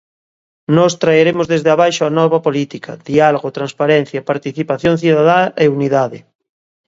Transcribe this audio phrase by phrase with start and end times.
[0.77, 6.19] Nós traeremos desde abaixo a nova política: diálogo, transparencia, participación cidadá e unidade.